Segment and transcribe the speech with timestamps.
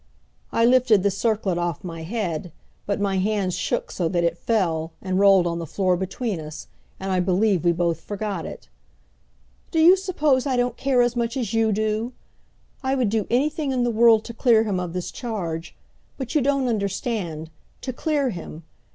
[0.51, 2.51] I lifted the circlet off my head,
[2.87, 6.65] but my hands shook so that it fell, and rolled on the floor between us,
[6.99, 8.67] and I believe we both forgot it.
[9.69, 12.13] "Do you suppose I don't care as much as you do?
[12.81, 15.75] I would do anything in the world to clear him of this charge.
[16.17, 18.63] But you don't understand to clear him!